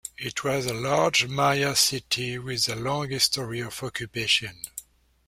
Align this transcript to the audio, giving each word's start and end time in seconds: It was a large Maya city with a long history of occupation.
It 0.17 0.43
was 0.43 0.65
a 0.65 0.73
large 0.73 1.27
Maya 1.27 1.75
city 1.75 2.39
with 2.39 2.67
a 2.67 2.75
long 2.75 3.11
history 3.11 3.59
of 3.59 3.83
occupation. 3.83 4.63